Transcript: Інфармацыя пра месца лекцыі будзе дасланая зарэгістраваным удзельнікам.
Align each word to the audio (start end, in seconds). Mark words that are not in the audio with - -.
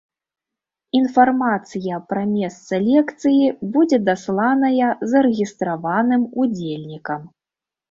Інфармацыя 0.99 1.99
пра 2.13 2.23
месца 2.37 2.73
лекцыі 2.87 3.53
будзе 3.77 4.01
дасланая 4.09 4.89
зарэгістраваным 5.15 6.27
удзельнікам. 6.45 7.21